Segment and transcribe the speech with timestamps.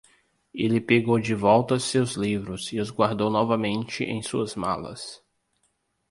[0.51, 5.21] Ele pegou de volta seus livros e os guardou novamente em suas malas.